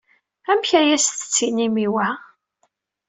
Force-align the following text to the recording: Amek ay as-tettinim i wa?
Amek 0.51 0.71
ay 0.79 0.89
as-tettinim 0.95 1.75
i 1.85 1.87
wa? 1.93 2.07